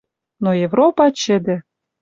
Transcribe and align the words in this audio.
Но 0.43 0.49
Европа 0.67 1.03
чӹдӹ 1.21 1.55